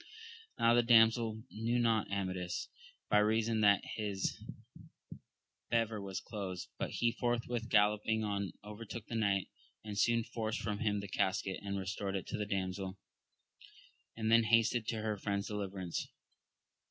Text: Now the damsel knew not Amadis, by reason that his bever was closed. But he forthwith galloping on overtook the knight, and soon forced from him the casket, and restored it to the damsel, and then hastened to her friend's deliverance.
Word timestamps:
Now 0.57 0.73
the 0.73 0.81
damsel 0.81 1.43
knew 1.51 1.77
not 1.77 2.11
Amadis, 2.11 2.69
by 3.11 3.19
reason 3.19 3.61
that 3.61 3.83
his 3.97 4.35
bever 5.69 6.01
was 6.01 6.19
closed. 6.19 6.69
But 6.79 6.89
he 6.89 7.11
forthwith 7.11 7.69
galloping 7.69 8.23
on 8.23 8.53
overtook 8.63 9.05
the 9.05 9.13
knight, 9.13 9.49
and 9.83 9.95
soon 9.99 10.23
forced 10.23 10.59
from 10.59 10.79
him 10.79 11.01
the 11.01 11.07
casket, 11.07 11.59
and 11.61 11.77
restored 11.77 12.15
it 12.15 12.25
to 12.29 12.37
the 12.39 12.47
damsel, 12.47 12.97
and 14.17 14.31
then 14.31 14.45
hastened 14.45 14.87
to 14.87 15.03
her 15.03 15.17
friend's 15.19 15.49
deliverance. 15.49 16.07